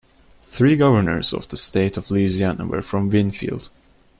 [0.41, 3.69] Three governors of the state of Louisiana were from Winnfield.